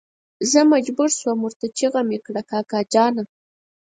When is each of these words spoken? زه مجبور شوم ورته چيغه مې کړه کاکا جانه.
زه 0.51 0.59
مجبور 0.73 1.09
شوم 1.19 1.39
ورته 1.43 1.65
چيغه 1.77 2.01
مې 2.09 2.17
کړه 2.25 2.41
کاکا 2.51 2.79
جانه. 2.93 3.23